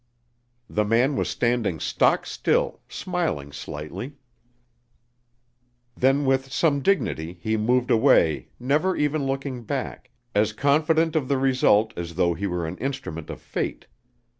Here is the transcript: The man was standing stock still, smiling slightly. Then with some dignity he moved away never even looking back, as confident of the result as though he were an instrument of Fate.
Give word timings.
The 0.67 0.83
man 0.83 1.15
was 1.15 1.29
standing 1.29 1.79
stock 1.79 2.25
still, 2.25 2.79
smiling 2.89 3.51
slightly. 3.51 4.13
Then 5.95 6.25
with 6.25 6.51
some 6.51 6.81
dignity 6.81 7.37
he 7.39 7.55
moved 7.55 7.91
away 7.91 8.47
never 8.59 8.95
even 8.95 9.27
looking 9.27 9.61
back, 9.63 10.09
as 10.33 10.53
confident 10.53 11.15
of 11.15 11.27
the 11.27 11.37
result 11.37 11.93
as 11.95 12.15
though 12.15 12.33
he 12.33 12.47
were 12.47 12.65
an 12.65 12.79
instrument 12.79 13.29
of 13.29 13.39
Fate. 13.39 13.85